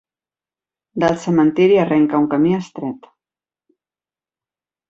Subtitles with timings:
[1.03, 3.09] Del cementiri arrenca un camí estret.